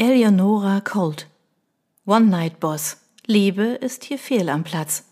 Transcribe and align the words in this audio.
Eleonora 0.00 0.80
Colt 0.80 1.26
One-Night-Boss 2.06 2.98
Liebe 3.26 3.64
ist 3.64 4.04
hier 4.04 4.20
fehl 4.20 4.48
am 4.48 4.62
Platz. 4.62 5.02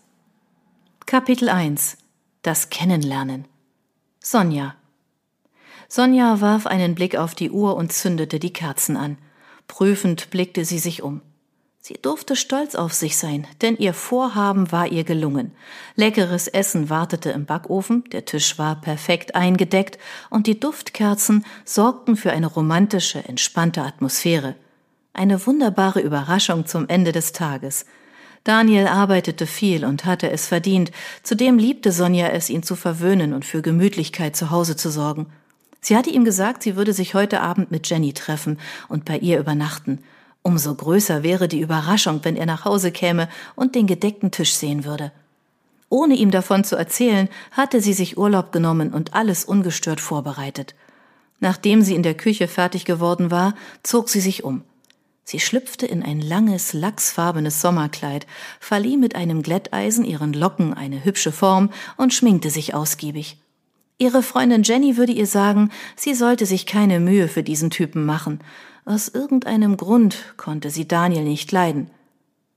Kapitel 1.05 1.49
1 1.49 1.97
Das 2.41 2.69
Kennenlernen 2.69 3.49
Sonja 4.23 4.75
Sonja 5.89 6.39
warf 6.39 6.65
einen 6.67 6.95
Blick 6.95 7.17
auf 7.17 7.35
die 7.35 7.51
Uhr 7.51 7.75
und 7.75 7.91
zündete 7.91 8.39
die 8.39 8.53
Kerzen 8.53 8.95
an. 8.95 9.17
Prüfend 9.67 10.29
blickte 10.29 10.63
sie 10.63 10.79
sich 10.79 11.03
um. 11.03 11.19
Sie 11.81 11.95
durfte 12.01 12.37
stolz 12.37 12.73
auf 12.73 12.93
sich 12.93 13.17
sein, 13.17 13.45
denn 13.61 13.75
ihr 13.75 13.93
Vorhaben 13.93 14.71
war 14.71 14.87
ihr 14.87 15.03
gelungen. 15.03 15.51
Leckeres 15.95 16.47
Essen 16.47 16.89
wartete 16.89 17.31
im 17.31 17.45
Backofen, 17.45 18.05
der 18.13 18.23
Tisch 18.23 18.57
war 18.57 18.79
perfekt 18.79 19.35
eingedeckt 19.35 19.99
und 20.29 20.47
die 20.47 20.61
Duftkerzen 20.61 21.43
sorgten 21.65 22.15
für 22.15 22.31
eine 22.31 22.47
romantische, 22.47 23.21
entspannte 23.25 23.81
Atmosphäre. 23.81 24.55
Eine 25.17 25.47
wunderbare 25.47 25.99
Überraschung 25.99 26.67
zum 26.67 26.87
Ende 26.87 27.11
des 27.11 27.31
Tages. 27.31 27.87
Daniel 28.43 28.85
arbeitete 28.85 29.47
viel 29.47 29.83
und 29.83 30.05
hatte 30.05 30.29
es 30.29 30.45
verdient, 30.45 30.91
zudem 31.23 31.57
liebte 31.57 31.91
Sonja 31.91 32.27
es, 32.27 32.51
ihn 32.51 32.61
zu 32.61 32.75
verwöhnen 32.75 33.33
und 33.33 33.43
für 33.43 33.63
Gemütlichkeit 33.63 34.35
zu 34.35 34.51
Hause 34.51 34.75
zu 34.75 34.91
sorgen. 34.91 35.25
Sie 35.81 35.97
hatte 35.97 36.11
ihm 36.11 36.23
gesagt, 36.23 36.61
sie 36.61 36.75
würde 36.75 36.93
sich 36.93 37.15
heute 37.15 37.41
Abend 37.41 37.71
mit 37.71 37.89
Jenny 37.89 38.13
treffen 38.13 38.59
und 38.89 39.05
bei 39.05 39.17
ihr 39.17 39.39
übernachten. 39.39 40.03
Umso 40.43 40.75
größer 40.75 41.23
wäre 41.23 41.47
die 41.47 41.61
Überraschung, 41.61 42.19
wenn 42.21 42.35
er 42.35 42.45
nach 42.45 42.65
Hause 42.65 42.91
käme 42.91 43.27
und 43.55 43.73
den 43.73 43.87
gedeckten 43.87 44.29
Tisch 44.29 44.53
sehen 44.53 44.85
würde. 44.85 45.11
Ohne 45.89 46.13
ihm 46.13 46.29
davon 46.29 46.63
zu 46.63 46.75
erzählen, 46.75 47.27
hatte 47.49 47.81
sie 47.81 47.93
sich 47.93 48.19
Urlaub 48.19 48.51
genommen 48.51 48.93
und 48.93 49.15
alles 49.15 49.45
ungestört 49.45 49.99
vorbereitet. 49.99 50.75
Nachdem 51.39 51.81
sie 51.81 51.95
in 51.95 52.03
der 52.03 52.13
Küche 52.13 52.47
fertig 52.47 52.85
geworden 52.85 53.31
war, 53.31 53.55
zog 53.81 54.09
sie 54.09 54.21
sich 54.21 54.43
um. 54.43 54.61
Sie 55.29 55.41
schlüpfte 55.41 55.85
in 55.85 56.03
ein 56.03 56.21
langes, 56.21 56.71
lachsfarbenes 56.71 57.59
Sommerkleid, 57.59 58.25
verlieh 58.61 58.95
mit 58.95 59.17
einem 59.17 59.41
Glätteisen 59.41 60.05
ihren 60.05 60.31
Locken 60.31 60.73
eine 60.73 61.03
hübsche 61.03 61.33
Form 61.33 61.69
und 61.97 62.13
schminkte 62.13 62.49
sich 62.49 62.73
ausgiebig. 62.73 63.37
Ihre 63.97 64.23
Freundin 64.23 64.63
Jenny 64.63 64.95
würde 64.95 65.11
ihr 65.11 65.27
sagen, 65.27 65.69
sie 65.97 66.13
sollte 66.13 66.45
sich 66.45 66.65
keine 66.65 67.01
Mühe 67.01 67.27
für 67.27 67.43
diesen 67.43 67.71
Typen 67.71 68.05
machen, 68.05 68.39
aus 68.85 69.09
irgendeinem 69.09 69.75
Grund 69.75 70.33
konnte 70.37 70.69
sie 70.69 70.87
Daniel 70.87 71.25
nicht 71.25 71.51
leiden. 71.51 71.89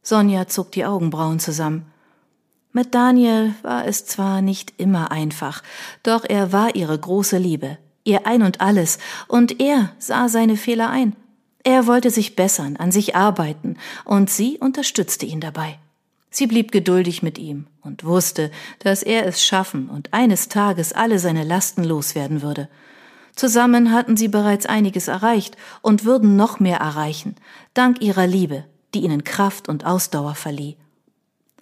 Sonja 0.01 0.47
zog 0.47 0.71
die 0.71 0.85
Augenbrauen 0.85 1.41
zusammen. 1.41 1.87
Mit 2.71 2.95
Daniel 2.95 3.53
war 3.63 3.85
es 3.85 4.07
zwar 4.07 4.43
nicht 4.43 4.75
immer 4.77 5.11
einfach, 5.11 5.65
doch 6.05 6.25
er 6.25 6.53
war 6.53 6.77
ihre 6.77 6.97
große 6.97 7.37
Liebe, 7.37 7.79
ihr 8.05 8.29
Ein 8.29 8.43
und 8.45 8.61
alles, 8.61 9.01
und 9.27 9.59
er 9.59 9.91
sah 9.99 10.29
seine 10.29 10.57
Fehler 10.57 10.89
ein. 10.91 11.17
Er 11.63 11.87
wollte 11.87 12.11
sich 12.11 12.37
bessern, 12.37 12.77
an 12.77 12.91
sich 12.91 13.17
arbeiten, 13.17 13.77
und 14.05 14.31
sie 14.31 14.59
unterstützte 14.59 15.27
ihn 15.27 15.41
dabei. 15.41 15.79
Sie 16.31 16.47
blieb 16.47 16.71
geduldig 16.71 17.23
mit 17.23 17.39
ihm 17.39 17.67
und 17.83 18.05
wusste, 18.05 18.51
dass 18.79 19.03
er 19.03 19.27
es 19.27 19.45
schaffen 19.45 19.91
und 19.91 20.15
eines 20.15 20.49
Tages 20.49 20.93
alle 20.93 21.19
seine 21.19 21.45
Lasten 21.45 21.83
loswerden 21.83 22.41
würde. 22.41 22.69
Zusammen 23.35 23.93
hatten 23.93 24.17
sie 24.17 24.29
bereits 24.29 24.67
einiges 24.67 25.09
erreicht 25.09 25.57
und 25.83 26.05
würden 26.05 26.37
noch 26.37 26.61
mehr 26.61 26.79
erreichen, 26.79 27.37
dank 27.75 28.01
ihrer 28.01 28.27
Liebe, 28.27 28.65
die 28.95 29.01
ihnen 29.01 29.25
Kraft 29.25 29.69
und 29.69 29.85
Ausdauer 29.85 30.35
verlieh. 30.35 30.77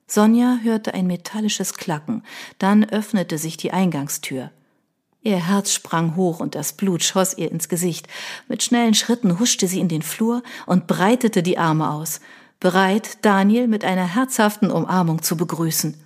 Sonja 0.06 0.58
hörte 0.62 0.94
ein 0.94 1.06
metallisches 1.06 1.74
Klacken, 1.74 2.22
dann 2.58 2.84
öffnete 2.84 3.38
sich 3.38 3.56
die 3.56 3.72
Eingangstür. 3.72 4.50
Ihr 5.22 5.46
Herz 5.46 5.72
sprang 5.72 6.16
hoch 6.16 6.40
und 6.40 6.54
das 6.54 6.72
Blut 6.72 7.02
schoss 7.02 7.36
ihr 7.36 7.50
ins 7.50 7.68
Gesicht. 7.68 8.06
Mit 8.46 8.62
schnellen 8.62 8.94
Schritten 8.94 9.38
huschte 9.38 9.66
sie 9.66 9.80
in 9.80 9.88
den 9.88 10.02
Flur 10.02 10.42
und 10.66 10.86
breitete 10.86 11.42
die 11.42 11.58
Arme 11.58 11.90
aus, 11.90 12.20
bereit, 12.60 13.18
Daniel 13.22 13.66
mit 13.68 13.84
einer 13.84 14.14
herzhaften 14.14 14.70
Umarmung 14.70 15.22
zu 15.22 15.36
begrüßen. 15.36 15.96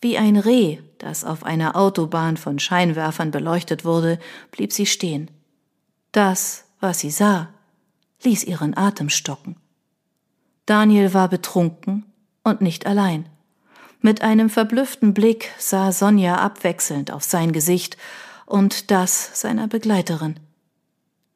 Wie 0.00 0.16
ein 0.16 0.36
Reh, 0.36 0.78
das 0.98 1.24
auf 1.24 1.44
einer 1.44 1.76
Autobahn 1.76 2.36
von 2.36 2.58
Scheinwerfern 2.58 3.30
beleuchtet 3.30 3.84
wurde, 3.84 4.18
blieb 4.52 4.72
sie 4.72 4.86
stehen. 4.86 5.30
Das, 6.12 6.64
was 6.80 7.00
sie 7.00 7.10
sah, 7.10 7.48
ließ 8.22 8.44
ihren 8.44 8.76
Atem 8.76 9.08
stocken. 9.08 9.56
Daniel 10.66 11.14
war 11.14 11.28
betrunken 11.28 12.04
und 12.44 12.60
nicht 12.60 12.86
allein. 12.86 13.28
Mit 14.00 14.22
einem 14.22 14.48
verblüfften 14.48 15.12
Blick 15.12 15.50
sah 15.58 15.90
Sonja 15.90 16.36
abwechselnd 16.36 17.10
auf 17.10 17.24
sein 17.24 17.52
Gesicht 17.52 17.96
und 18.46 18.90
das 18.90 19.40
seiner 19.40 19.66
Begleiterin. 19.66 20.38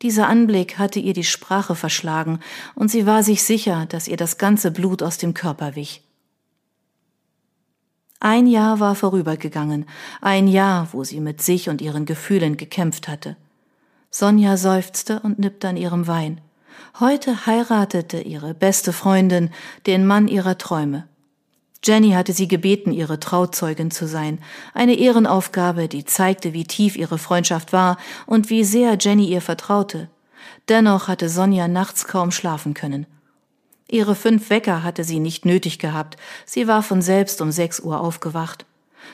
Dieser 0.03 0.28
Anblick 0.28 0.78
hatte 0.78 0.99
ihr 0.99 1.12
die 1.12 1.25
Sprache 1.25 1.75
verschlagen, 1.75 2.41
und 2.75 2.91
sie 2.91 3.06
war 3.06 3.23
sich 3.23 3.43
sicher, 3.45 3.87
dass 3.87 4.09
ihr 4.09 4.17
das 4.17 4.39
ganze 4.39 4.71
Blut 4.71 5.03
aus 5.03 5.19
dem 5.19 5.34
Körper 5.34 5.77
wich. 5.77 6.03
Ein 8.19 8.47
Jahr 8.47 8.79
war 8.79 8.94
vorübergegangen, 8.94 9.87
ein 10.21 10.47
Jahr, 10.47 10.89
wo 10.93 11.03
sie 11.03 11.21
mit 11.21 11.43
sich 11.43 11.69
und 11.69 11.81
ihren 11.81 12.05
Gefühlen 12.05 12.56
gekämpft 12.56 13.09
hatte. 13.09 13.37
Sonja 14.11 14.56
seufzte 14.56 15.21
und 15.21 15.39
nippte 15.39 15.69
an 15.69 15.77
ihrem 15.77 16.06
Wein. 16.06 16.41
Heute 17.00 17.47
heiratete 17.47 18.21
ihre 18.21 18.55
beste 18.55 18.93
Freundin 18.93 19.50
den 19.87 20.06
Mann 20.06 20.29
ihrer 20.29 20.59
Träume. 20.59 21.09
Jenny 21.84 22.12
hatte 22.12 22.32
sie 22.32 22.47
gebeten, 22.47 22.93
ihre 22.93 23.19
Trauzeugin 23.19 23.91
zu 23.91 24.06
sein, 24.06 24.38
eine 24.72 24.94
Ehrenaufgabe, 24.94 25.88
die 25.88 26.04
zeigte, 26.04 26.53
wie 26.53 26.65
tief 26.65 26.97
ihre 26.97 27.19
Freundschaft 27.19 27.72
war 27.72 27.97
und 28.26 28.50
wie 28.50 28.62
sehr 28.62 28.97
Jenny 29.00 29.26
ihr 29.26 29.41
vertraute. 29.41 30.09
Dennoch 30.69 31.09
hatte 31.09 31.28
Sonja 31.28 31.66
nachts 31.66 32.06
kaum 32.06 32.31
schlafen 32.31 32.75
können. 32.75 33.06
Ihre 33.88 34.15
fünf 34.15 34.48
Wecker 34.48 34.84
hatte 34.84 35.03
sie 35.03 35.19
nicht 35.19 35.44
nötig 35.44 35.78
gehabt, 35.78 36.16
sie 36.47 36.69
war 36.69 36.82
von 36.82 37.03
selbst 37.03 37.41
um 37.41 37.50
sechs 37.50 37.81
Uhr 37.81 38.00
aufgewacht. 38.00 38.64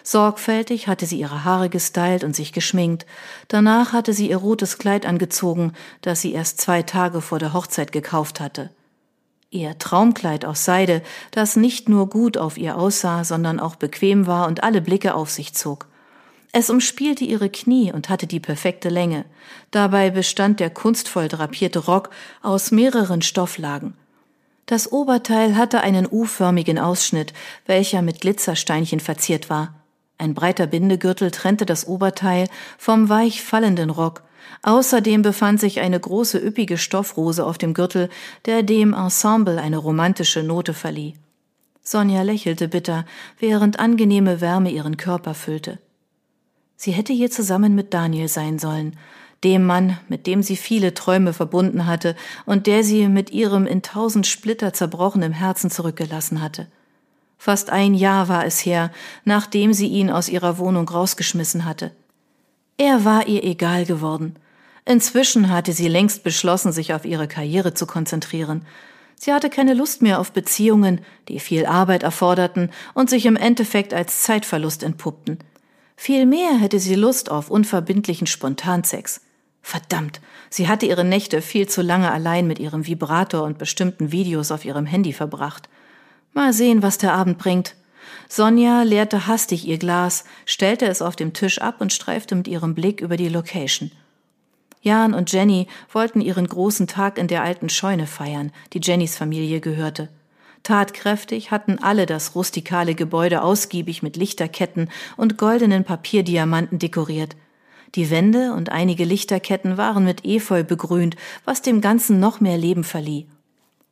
Sorgfältig 0.02 0.88
hatte 0.88 1.06
sie 1.06 1.18
ihre 1.18 1.44
Haare 1.44 1.68
gestylt 1.70 2.22
und 2.22 2.36
sich 2.36 2.52
geschminkt. 2.52 3.06
Danach 3.48 3.92
hatte 3.92 4.12
sie 4.12 4.30
ihr 4.30 4.36
rotes 4.36 4.78
Kleid 4.78 5.06
angezogen, 5.06 5.72
das 6.02 6.20
sie 6.20 6.32
erst 6.32 6.60
zwei 6.60 6.82
Tage 6.82 7.22
vor 7.22 7.38
der 7.38 7.54
Hochzeit 7.54 7.92
gekauft 7.92 8.40
hatte. 8.40 8.70
Ihr 9.50 9.78
Traumkleid 9.78 10.44
aus 10.44 10.66
Seide, 10.66 11.02
das 11.30 11.56
nicht 11.56 11.88
nur 11.88 12.10
gut 12.10 12.36
auf 12.36 12.58
ihr 12.58 12.76
aussah, 12.76 13.24
sondern 13.24 13.60
auch 13.60 13.76
bequem 13.76 14.26
war 14.26 14.46
und 14.46 14.62
alle 14.62 14.82
Blicke 14.82 15.14
auf 15.14 15.30
sich 15.30 15.54
zog. 15.54 15.86
Es 16.52 16.68
umspielte 16.68 17.24
ihre 17.24 17.48
Knie 17.48 17.90
und 17.90 18.10
hatte 18.10 18.26
die 18.26 18.40
perfekte 18.40 18.90
Länge. 18.90 19.24
Dabei 19.70 20.10
bestand 20.10 20.60
der 20.60 20.68
kunstvoll 20.68 21.28
drapierte 21.28 21.78
Rock 21.78 22.10
aus 22.42 22.70
mehreren 22.70 23.22
Stofflagen. 23.22 23.94
Das 24.66 24.92
Oberteil 24.92 25.56
hatte 25.56 25.80
einen 25.80 26.06
U-förmigen 26.10 26.78
Ausschnitt, 26.78 27.32
welcher 27.64 28.02
mit 28.02 28.20
Glitzersteinchen 28.20 29.00
verziert 29.00 29.48
war. 29.48 29.72
Ein 30.18 30.34
breiter 30.34 30.66
Bindegürtel 30.66 31.30
trennte 31.30 31.64
das 31.64 31.86
Oberteil 31.86 32.48
vom 32.76 33.08
weich 33.08 33.42
fallenden 33.42 33.88
Rock. 33.88 34.22
Außerdem 34.62 35.22
befand 35.22 35.60
sich 35.60 35.80
eine 35.80 35.98
große 35.98 36.38
üppige 36.38 36.78
Stoffrose 36.78 37.44
auf 37.44 37.58
dem 37.58 37.74
Gürtel, 37.74 38.08
der 38.44 38.62
dem 38.62 38.94
Ensemble 38.94 39.60
eine 39.60 39.78
romantische 39.78 40.42
Note 40.42 40.74
verlieh. 40.74 41.14
Sonja 41.82 42.22
lächelte 42.22 42.68
bitter, 42.68 43.06
während 43.38 43.80
angenehme 43.80 44.40
Wärme 44.40 44.70
ihren 44.70 44.96
Körper 44.96 45.34
füllte. 45.34 45.78
Sie 46.76 46.92
hätte 46.92 47.12
hier 47.12 47.30
zusammen 47.30 47.74
mit 47.74 47.94
Daniel 47.94 48.28
sein 48.28 48.58
sollen, 48.58 48.96
dem 49.44 49.64
Mann, 49.64 49.98
mit 50.08 50.26
dem 50.26 50.42
sie 50.42 50.56
viele 50.56 50.94
Träume 50.94 51.32
verbunden 51.32 51.86
hatte 51.86 52.16
und 52.44 52.66
der 52.66 52.84
sie 52.84 53.08
mit 53.08 53.30
ihrem 53.30 53.66
in 53.66 53.82
tausend 53.82 54.26
Splitter 54.26 54.72
zerbrochenen 54.72 55.32
Herzen 55.32 55.70
zurückgelassen 55.70 56.42
hatte. 56.42 56.66
Fast 57.38 57.70
ein 57.70 57.94
Jahr 57.94 58.28
war 58.28 58.44
es 58.44 58.66
her, 58.66 58.90
nachdem 59.24 59.72
sie 59.72 59.86
ihn 59.86 60.10
aus 60.10 60.28
ihrer 60.28 60.58
Wohnung 60.58 60.88
rausgeschmissen 60.88 61.64
hatte. 61.64 61.92
Er 62.78 63.04
war 63.04 63.26
ihr 63.26 63.42
egal 63.42 63.84
geworden. 63.84 64.36
Inzwischen 64.84 65.50
hatte 65.50 65.72
sie 65.72 65.88
längst 65.88 66.22
beschlossen, 66.22 66.72
sich 66.72 66.94
auf 66.94 67.04
ihre 67.04 67.28
Karriere 67.28 67.74
zu 67.74 67.86
konzentrieren. 67.86 68.64
Sie 69.16 69.32
hatte 69.32 69.50
keine 69.50 69.74
Lust 69.74 70.00
mehr 70.00 70.20
auf 70.20 70.32
Beziehungen, 70.32 71.00
die 71.28 71.40
viel 71.40 71.66
Arbeit 71.66 72.04
erforderten 72.04 72.70
und 72.94 73.10
sich 73.10 73.26
im 73.26 73.34
Endeffekt 73.34 73.92
als 73.92 74.22
Zeitverlust 74.22 74.84
entpuppten. 74.84 75.38
Vielmehr 75.96 76.56
hätte 76.58 76.78
sie 76.78 76.94
Lust 76.94 77.30
auf 77.30 77.50
unverbindlichen 77.50 78.28
Spontansex. 78.28 79.22
Verdammt, 79.60 80.20
sie 80.48 80.68
hatte 80.68 80.86
ihre 80.86 81.04
Nächte 81.04 81.42
viel 81.42 81.68
zu 81.68 81.82
lange 81.82 82.12
allein 82.12 82.46
mit 82.46 82.60
ihrem 82.60 82.86
Vibrator 82.86 83.42
und 83.42 83.58
bestimmten 83.58 84.12
Videos 84.12 84.52
auf 84.52 84.64
ihrem 84.64 84.86
Handy 84.86 85.12
verbracht. 85.12 85.68
Mal 86.32 86.52
sehen, 86.52 86.80
was 86.82 86.98
der 86.98 87.12
Abend 87.12 87.38
bringt. 87.38 87.74
Sonja 88.28 88.82
leerte 88.82 89.26
hastig 89.26 89.66
ihr 89.66 89.78
Glas, 89.78 90.24
stellte 90.44 90.86
es 90.86 91.02
auf 91.02 91.16
dem 91.16 91.32
Tisch 91.32 91.60
ab 91.60 91.80
und 91.80 91.92
streifte 91.92 92.34
mit 92.34 92.48
ihrem 92.48 92.74
Blick 92.74 93.00
über 93.00 93.16
die 93.16 93.28
Location. 93.28 93.90
Jan 94.80 95.14
und 95.14 95.32
Jenny 95.32 95.66
wollten 95.92 96.20
ihren 96.20 96.46
großen 96.46 96.86
Tag 96.86 97.18
in 97.18 97.28
der 97.28 97.42
alten 97.42 97.68
Scheune 97.68 98.06
feiern, 98.06 98.52
die 98.72 98.80
Jennys 98.80 99.16
Familie 99.16 99.60
gehörte. 99.60 100.08
Tatkräftig 100.62 101.50
hatten 101.50 101.78
alle 101.78 102.06
das 102.06 102.34
rustikale 102.34 102.94
Gebäude 102.94 103.42
ausgiebig 103.42 104.02
mit 104.02 104.16
Lichterketten 104.16 104.90
und 105.16 105.36
goldenen 105.38 105.84
Papierdiamanten 105.84 106.78
dekoriert– 106.78 107.36
Die 107.94 108.10
Wände 108.10 108.52
und 108.52 108.70
einige 108.70 109.04
Lichterketten 109.04 109.76
waren 109.76 110.04
mit 110.04 110.24
Efeu 110.24 110.62
begrünt, 110.62 111.16
was 111.44 111.62
dem 111.62 111.80
Ganzen 111.80 112.20
noch 112.20 112.40
mehr 112.40 112.58
Leben 112.58 112.84
verlieh. 112.84 113.26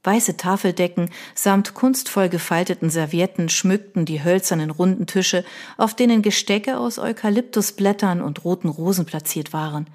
Weiße 0.07 0.37
Tafeldecken 0.37 1.11
samt 1.35 1.75
kunstvoll 1.75 2.29
gefalteten 2.29 2.91
Servietten 2.91 3.49
schmückten 3.49 4.05
die 4.05 4.23
hölzernen 4.23 4.71
runden 4.71 5.09
Tische, 5.09 5.45
auf 5.77 5.95
denen 5.95 6.23
Gestecke 6.23 6.79
aus 6.79 7.01
Eukalyptusblättern 7.01 8.23
und 8.23 8.45
roten 8.45 8.69
Rosen 8.69 9.05
platziert 9.05 9.53
waren. 9.53 9.89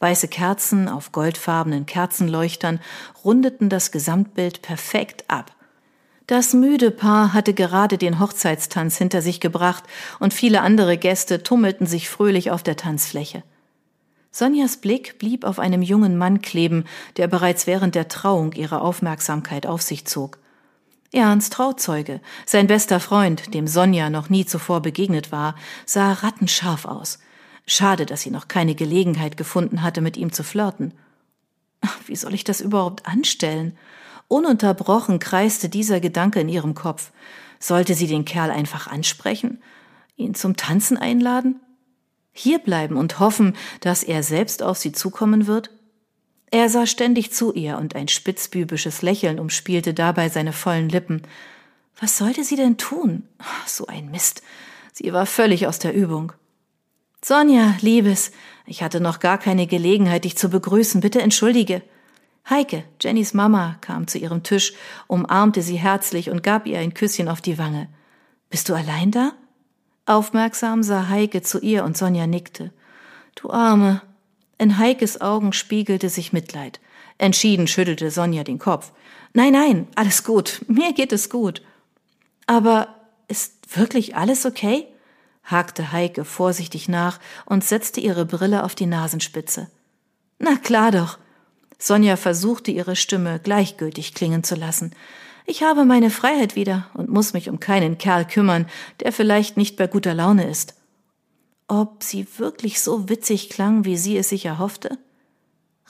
Weiße 0.00 0.28
Kerzen 0.28 0.88
auf 0.88 1.12
goldfarbenen 1.12 1.84
Kerzenleuchtern 1.84 2.80
rundeten 3.24 3.68
das 3.68 3.92
Gesamtbild 3.92 4.62
perfekt 4.62 5.24
ab. 5.28 5.54
Das 6.26 6.54
müde 6.54 6.90
Paar 6.90 7.34
hatte 7.34 7.52
gerade 7.52 7.98
den 7.98 8.20
Hochzeitstanz 8.20 8.96
hinter 8.96 9.20
sich 9.20 9.38
gebracht 9.38 9.84
und 10.18 10.32
viele 10.32 10.62
andere 10.62 10.96
Gäste 10.96 11.42
tummelten 11.42 11.86
sich 11.86 12.08
fröhlich 12.08 12.50
auf 12.50 12.62
der 12.62 12.76
Tanzfläche. 12.76 13.42
Sonjas 14.34 14.78
Blick 14.78 15.18
blieb 15.18 15.44
auf 15.44 15.58
einem 15.58 15.82
jungen 15.82 16.16
Mann 16.16 16.40
kleben, 16.40 16.84
der 17.18 17.28
bereits 17.28 17.66
während 17.66 17.94
der 17.94 18.08
Trauung 18.08 18.52
ihre 18.52 18.80
Aufmerksamkeit 18.80 19.66
auf 19.66 19.82
sich 19.82 20.06
zog. 20.06 20.38
Ernst 21.12 21.52
Trauzeuge, 21.52 22.22
sein 22.46 22.66
bester 22.66 22.98
Freund, 22.98 23.52
dem 23.52 23.66
Sonja 23.66 24.08
noch 24.08 24.30
nie 24.30 24.46
zuvor 24.46 24.80
begegnet 24.80 25.30
war, 25.30 25.54
sah 25.84 26.14
rattenscharf 26.14 26.86
aus. 26.86 27.18
Schade, 27.66 28.06
dass 28.06 28.22
sie 28.22 28.30
noch 28.30 28.48
keine 28.48 28.74
Gelegenheit 28.74 29.36
gefunden 29.36 29.82
hatte, 29.82 30.00
mit 30.00 30.16
ihm 30.16 30.32
zu 30.32 30.42
flirten. 30.42 30.94
Wie 32.06 32.16
soll 32.16 32.32
ich 32.32 32.44
das 32.44 32.62
überhaupt 32.62 33.06
anstellen? 33.06 33.76
Ununterbrochen 34.28 35.18
kreiste 35.18 35.68
dieser 35.68 36.00
Gedanke 36.00 36.40
in 36.40 36.48
ihrem 36.48 36.74
Kopf. 36.74 37.12
Sollte 37.58 37.94
sie 37.94 38.06
den 38.06 38.24
Kerl 38.24 38.50
einfach 38.50 38.86
ansprechen? 38.86 39.62
Ihn 40.16 40.34
zum 40.34 40.56
Tanzen 40.56 40.96
einladen? 40.96 41.60
Hierbleiben 42.32 42.96
und 42.96 43.20
hoffen, 43.20 43.56
dass 43.80 44.02
er 44.02 44.22
selbst 44.22 44.62
auf 44.62 44.78
sie 44.78 44.92
zukommen 44.92 45.46
wird? 45.46 45.70
Er 46.50 46.68
sah 46.68 46.86
ständig 46.86 47.32
zu 47.32 47.52
ihr 47.52 47.78
und 47.78 47.94
ein 47.94 48.08
spitzbübisches 48.08 49.02
Lächeln 49.02 49.38
umspielte 49.38 49.94
dabei 49.94 50.28
seine 50.28 50.52
vollen 50.52 50.88
Lippen. 50.88 51.22
Was 51.98 52.18
sollte 52.18 52.44
sie 52.44 52.56
denn 52.56 52.76
tun? 52.76 53.22
So 53.66 53.86
ein 53.86 54.10
Mist. 54.10 54.42
Sie 54.92 55.12
war 55.12 55.26
völlig 55.26 55.66
aus 55.66 55.78
der 55.78 55.94
Übung. 55.94 56.32
Sonja, 57.24 57.76
Liebes, 57.80 58.32
ich 58.66 58.82
hatte 58.82 59.00
noch 59.00 59.20
gar 59.20 59.38
keine 59.38 59.66
Gelegenheit, 59.66 60.24
dich 60.24 60.36
zu 60.36 60.48
begrüßen. 60.48 61.00
Bitte 61.00 61.22
entschuldige. 61.22 61.82
Heike, 62.50 62.84
Jennys 63.00 63.34
Mama, 63.34 63.76
kam 63.80 64.08
zu 64.08 64.18
ihrem 64.18 64.42
Tisch, 64.42 64.72
umarmte 65.06 65.62
sie 65.62 65.76
herzlich 65.76 66.30
und 66.30 66.42
gab 66.42 66.66
ihr 66.66 66.80
ein 66.80 66.92
Küsschen 66.92 67.28
auf 67.28 67.40
die 67.40 67.58
Wange. 67.58 67.88
Bist 68.50 68.68
du 68.68 68.74
allein 68.74 69.10
da? 69.10 69.32
Aufmerksam 70.12 70.82
sah 70.82 71.08
Heike 71.08 71.42
zu 71.42 71.58
ihr 71.60 71.84
und 71.84 71.96
Sonja 71.96 72.26
nickte. 72.26 72.70
Du 73.34 73.50
Arme. 73.50 74.02
In 74.58 74.78
Heikes 74.78 75.20
Augen 75.20 75.52
spiegelte 75.52 76.08
sich 76.08 76.32
Mitleid. 76.32 76.80
Entschieden 77.18 77.66
schüttelte 77.66 78.10
Sonja 78.10 78.44
den 78.44 78.58
Kopf. 78.58 78.92
Nein, 79.32 79.54
nein, 79.54 79.88
alles 79.94 80.22
gut. 80.22 80.60
Mir 80.68 80.92
geht 80.92 81.12
es 81.12 81.30
gut. 81.30 81.62
Aber 82.46 82.88
ist 83.28 83.76
wirklich 83.76 84.14
alles 84.14 84.44
okay? 84.44 84.86
hakte 85.44 85.92
Heike 85.92 86.24
vorsichtig 86.24 86.88
nach 86.88 87.18
und 87.46 87.64
setzte 87.64 88.00
ihre 88.00 88.26
Brille 88.26 88.64
auf 88.64 88.74
die 88.74 88.86
Nasenspitze. 88.86 89.70
Na 90.38 90.56
klar 90.56 90.90
doch. 90.90 91.18
Sonja 91.78 92.16
versuchte 92.16 92.70
ihre 92.70 92.94
Stimme 92.94 93.40
gleichgültig 93.42 94.14
klingen 94.14 94.44
zu 94.44 94.54
lassen. 94.54 94.94
Ich 95.52 95.62
habe 95.62 95.84
meine 95.84 96.08
Freiheit 96.08 96.56
wieder 96.56 96.86
und 96.94 97.10
muss 97.10 97.34
mich 97.34 97.50
um 97.50 97.60
keinen 97.60 97.98
Kerl 97.98 98.24
kümmern, 98.24 98.64
der 99.00 99.12
vielleicht 99.12 99.58
nicht 99.58 99.76
bei 99.76 99.86
guter 99.86 100.14
Laune 100.14 100.48
ist. 100.48 100.76
Ob 101.68 102.02
sie 102.02 102.26
wirklich 102.38 102.80
so 102.80 103.10
witzig 103.10 103.50
klang, 103.50 103.84
wie 103.84 103.98
sie 103.98 104.16
es 104.16 104.30
sich 104.30 104.46
erhoffte? 104.46 104.96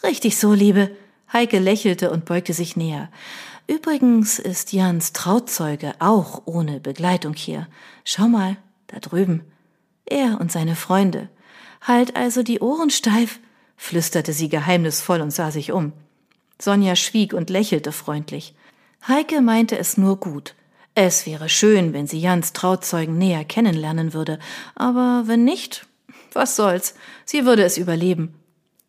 Richtig 0.03 0.37
so, 0.37 0.53
Liebe. 0.53 0.91
Heike 1.32 1.61
lächelte 1.61 2.11
und 2.11 2.25
beugte 2.25 2.55
sich 2.55 2.76
näher. 2.76 3.09
Übrigens 3.69 4.41
ist 4.41 4.73
Jans 4.73 5.12
Trauzeuge 5.12 5.94
auch 6.00 6.43
ohne 6.44 6.81
Begleitung 6.81 7.35
hier. 7.35 7.69
Schau 8.03 8.26
mal, 8.26 8.56
da 8.88 8.99
drüben. 8.99 9.44
Er 10.06 10.41
und 10.41 10.50
seine 10.50 10.75
Freunde. 10.75 11.29
Halt 11.81 12.17
also 12.17 12.43
die 12.43 12.59
Ohren 12.59 12.91
steif, 12.91 13.38
flüsterte 13.76 14.32
sie 14.32 14.49
geheimnisvoll 14.49 15.20
und 15.20 15.31
sah 15.31 15.53
sich 15.53 15.70
um. 15.70 15.93
Sonja 16.61 16.97
schwieg 16.97 17.32
und 17.32 17.49
lächelte 17.49 17.93
freundlich. 17.93 18.56
Heike 19.06 19.40
meinte 19.40 19.76
es 19.76 19.96
nur 19.96 20.19
gut. 20.19 20.54
Es 20.94 21.26
wäre 21.26 21.49
schön, 21.49 21.93
wenn 21.93 22.06
sie 22.06 22.20
Jans 22.20 22.52
Trauzeugen 22.52 23.19
näher 23.19 23.44
kennenlernen 23.44 24.12
würde, 24.12 24.38
aber 24.75 25.25
wenn 25.26 25.44
nicht, 25.44 25.87
was 26.32 26.54
soll's, 26.54 26.94
sie 27.25 27.44
würde 27.44 27.64
es 27.64 27.78
überleben. 27.78 28.34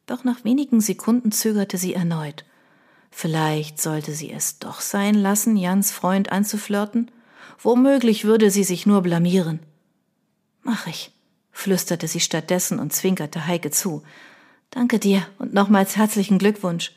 Doch 0.05 0.23
nach 0.23 0.43
wenigen 0.43 0.81
Sekunden 0.81 1.31
zögerte 1.31 1.77
sie 1.77 1.93
erneut. 1.93 2.45
Vielleicht 3.09 3.81
sollte 3.81 4.13
sie 4.13 4.31
es 4.31 4.59
doch 4.59 4.81
sein 4.81 5.15
lassen, 5.15 5.55
Jans 5.55 5.91
Freund 5.91 6.31
anzuflirten? 6.31 7.09
Womöglich 7.59 8.25
würde 8.25 8.51
sie 8.51 8.63
sich 8.63 8.85
nur 8.85 9.01
blamieren. 9.01 9.59
Mach 10.61 10.87
ich, 10.87 11.11
flüsterte 11.51 12.07
sie 12.07 12.19
stattdessen 12.19 12.79
und 12.79 12.91
zwinkerte 12.91 13.47
Heike 13.47 13.71
zu. 13.71 14.03
Danke 14.71 14.99
dir 14.99 15.25
und 15.37 15.53
nochmals 15.53 15.95
herzlichen 15.95 16.39
Glückwunsch. 16.39 16.91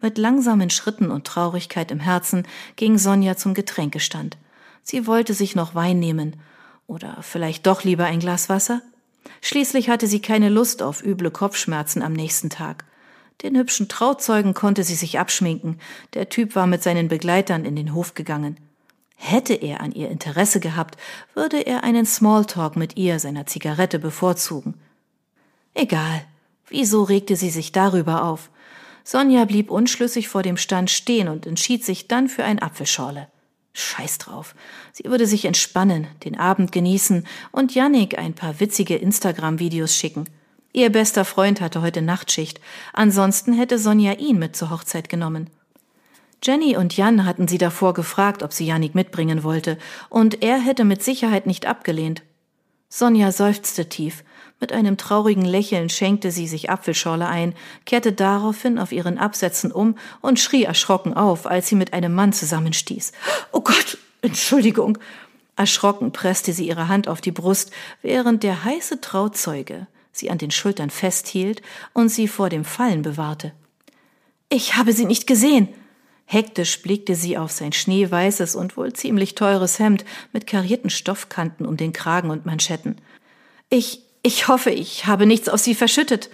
Mit 0.00 0.18
langsamen 0.18 0.70
Schritten 0.70 1.10
und 1.10 1.26
Traurigkeit 1.26 1.90
im 1.90 2.00
Herzen 2.00 2.46
ging 2.76 2.98
Sonja 2.98 3.36
zum 3.36 3.54
Getränkestand. 3.54 4.36
Sie 4.82 5.06
wollte 5.06 5.34
sich 5.34 5.54
noch 5.54 5.74
Wein 5.74 5.98
nehmen. 5.98 6.36
Oder 6.86 7.18
vielleicht 7.22 7.66
doch 7.66 7.84
lieber 7.84 8.04
ein 8.04 8.20
Glas 8.20 8.48
Wasser? 8.48 8.82
Schließlich 9.40 9.88
hatte 9.88 10.06
sie 10.06 10.20
keine 10.20 10.50
Lust 10.50 10.82
auf 10.82 11.02
üble 11.02 11.30
Kopfschmerzen 11.30 12.02
am 12.02 12.12
nächsten 12.12 12.50
Tag. 12.50 12.84
Den 13.42 13.56
hübschen 13.56 13.88
Trauzeugen 13.88 14.54
konnte 14.54 14.84
sie 14.84 14.94
sich 14.94 15.18
abschminken. 15.18 15.80
Der 16.14 16.28
Typ 16.28 16.54
war 16.54 16.66
mit 16.66 16.82
seinen 16.82 17.08
Begleitern 17.08 17.64
in 17.64 17.76
den 17.76 17.94
Hof 17.94 18.14
gegangen. 18.14 18.58
Hätte 19.16 19.54
er 19.54 19.80
an 19.80 19.92
ihr 19.92 20.10
Interesse 20.10 20.60
gehabt, 20.60 20.98
würde 21.34 21.60
er 21.66 21.84
einen 21.84 22.04
Smalltalk 22.04 22.76
mit 22.76 22.96
ihr 22.96 23.18
seiner 23.18 23.46
Zigarette 23.46 23.98
bevorzugen. 23.98 24.74
Egal. 25.72 26.24
Wieso 26.68 27.02
regte 27.02 27.36
sie 27.36 27.50
sich 27.50 27.72
darüber 27.72 28.24
auf? 28.24 28.50
Sonja 29.04 29.44
blieb 29.44 29.70
unschlüssig 29.70 30.28
vor 30.28 30.42
dem 30.42 30.56
Stand 30.56 30.90
stehen 30.90 31.28
und 31.28 31.46
entschied 31.46 31.84
sich 31.84 32.08
dann 32.08 32.28
für 32.28 32.42
ein 32.42 32.58
Apfelschorle. 32.58 33.28
Scheiß 33.74 34.18
drauf. 34.18 34.54
Sie 34.92 35.04
würde 35.04 35.26
sich 35.26 35.44
entspannen, 35.44 36.06
den 36.24 36.38
Abend 36.38 36.72
genießen 36.72 37.26
und 37.52 37.74
Yannick 37.74 38.18
ein 38.18 38.34
paar 38.34 38.60
witzige 38.60 38.96
Instagram-Videos 38.96 39.94
schicken. 39.94 40.24
Ihr 40.72 40.90
bester 40.90 41.24
Freund 41.24 41.60
hatte 41.60 41.82
heute 41.82 42.02
Nachtschicht. 42.02 42.60
Ansonsten 42.92 43.52
hätte 43.52 43.78
Sonja 43.78 44.14
ihn 44.14 44.38
mit 44.38 44.56
zur 44.56 44.70
Hochzeit 44.70 45.08
genommen. 45.08 45.50
Jenny 46.42 46.76
und 46.76 46.96
Jan 46.96 47.24
hatten 47.24 47.48
sie 47.48 47.58
davor 47.58 47.94
gefragt, 47.94 48.42
ob 48.42 48.52
sie 48.52 48.66
Yannick 48.66 48.94
mitbringen 48.94 49.44
wollte, 49.44 49.78
und 50.10 50.42
er 50.42 50.58
hätte 50.58 50.84
mit 50.84 51.02
Sicherheit 51.02 51.46
nicht 51.46 51.66
abgelehnt. 51.66 52.22
Sonja 52.96 53.32
seufzte 53.32 53.88
tief. 53.88 54.22
Mit 54.60 54.72
einem 54.72 54.96
traurigen 54.96 55.44
Lächeln 55.44 55.88
schenkte 55.88 56.30
sie 56.30 56.46
sich 56.46 56.70
Apfelschorle 56.70 57.26
ein, 57.26 57.56
kehrte 57.86 58.12
daraufhin 58.12 58.78
auf 58.78 58.92
ihren 58.92 59.18
Absätzen 59.18 59.72
um 59.72 59.98
und 60.20 60.38
schrie 60.38 60.62
erschrocken 60.62 61.12
auf, 61.12 61.44
als 61.48 61.66
sie 61.66 61.74
mit 61.74 61.92
einem 61.92 62.14
Mann 62.14 62.32
zusammenstieß. 62.32 63.10
Oh 63.50 63.62
Gott, 63.62 63.98
Entschuldigung. 64.22 64.96
Erschrocken 65.56 66.12
presste 66.12 66.52
sie 66.52 66.68
ihre 66.68 66.86
Hand 66.86 67.08
auf 67.08 67.20
die 67.20 67.32
Brust, 67.32 67.72
während 68.00 68.44
der 68.44 68.62
heiße 68.62 69.00
Trauzeuge 69.00 69.88
sie 70.12 70.30
an 70.30 70.38
den 70.38 70.52
Schultern 70.52 70.90
festhielt 70.90 71.62
und 71.94 72.10
sie 72.10 72.28
vor 72.28 72.48
dem 72.48 72.64
Fallen 72.64 73.02
bewahrte. 73.02 73.50
Ich 74.50 74.76
habe 74.76 74.92
sie 74.92 75.04
nicht 75.04 75.26
gesehen. 75.26 75.68
Hektisch 76.26 76.80
blickte 76.82 77.14
sie 77.14 77.36
auf 77.36 77.52
sein 77.52 77.72
schneeweißes 77.72 78.56
und 78.56 78.76
wohl 78.76 78.92
ziemlich 78.92 79.34
teures 79.34 79.78
Hemd 79.78 80.04
mit 80.32 80.46
karierten 80.46 80.90
Stoffkanten 80.90 81.66
um 81.66 81.76
den 81.76 81.92
Kragen 81.92 82.30
und 82.30 82.46
Manschetten. 82.46 82.96
Ich, 83.68 84.02
ich 84.22 84.48
hoffe, 84.48 84.70
ich 84.70 85.06
habe 85.06 85.26
nichts 85.26 85.48
auf 85.48 85.60
Sie 85.60 85.74
verschüttet. 85.74 86.30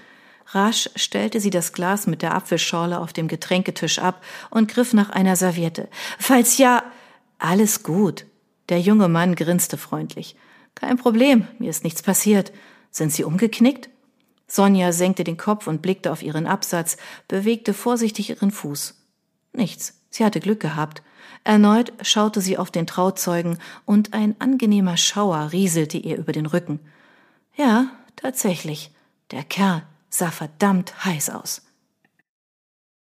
Rasch 0.52 0.90
stellte 0.96 1.40
sie 1.40 1.50
das 1.50 1.72
Glas 1.72 2.06
mit 2.06 2.22
der 2.22 2.34
Apfelschorle 2.34 2.98
auf 2.98 3.12
dem 3.12 3.28
Getränketisch 3.28 4.00
ab 4.00 4.22
und 4.50 4.68
griff 4.68 4.92
nach 4.92 5.10
einer 5.10 5.36
Serviette. 5.36 5.88
Falls 6.18 6.58
ja, 6.58 6.82
alles 7.38 7.82
gut. 7.82 8.26
Der 8.68 8.80
junge 8.80 9.08
Mann 9.08 9.36
grinste 9.36 9.76
freundlich. 9.76 10.36
Kein 10.74 10.96
Problem, 10.96 11.46
mir 11.58 11.70
ist 11.70 11.84
nichts 11.84 12.02
passiert. 12.02 12.52
Sind 12.90 13.12
Sie 13.12 13.24
umgeknickt? 13.24 13.90
Sonja 14.46 14.92
senkte 14.92 15.22
den 15.22 15.36
Kopf 15.36 15.68
und 15.68 15.82
blickte 15.82 16.10
auf 16.10 16.22
ihren 16.22 16.46
Absatz, 16.46 16.96
bewegte 17.28 17.72
vorsichtig 17.72 18.30
ihren 18.30 18.50
Fuß. 18.50 18.99
Nichts, 19.52 20.00
sie 20.10 20.24
hatte 20.24 20.40
Glück 20.40 20.60
gehabt. 20.60 21.02
Erneut 21.44 21.92
schaute 22.02 22.40
sie 22.40 22.58
auf 22.58 22.70
den 22.70 22.86
Trauzeugen, 22.86 23.58
und 23.86 24.12
ein 24.12 24.36
angenehmer 24.40 24.96
Schauer 24.96 25.52
rieselte 25.52 25.98
ihr 25.98 26.16
über 26.18 26.32
den 26.32 26.46
Rücken. 26.46 26.80
Ja, 27.56 27.86
tatsächlich. 28.16 28.90
Der 29.30 29.44
Kerl 29.44 29.82
sah 30.08 30.30
verdammt 30.30 31.04
heiß 31.04 31.30
aus. 31.30 31.62